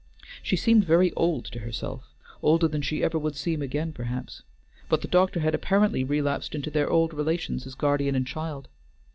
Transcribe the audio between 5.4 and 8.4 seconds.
had apparently relapsed into their old relations as guardian and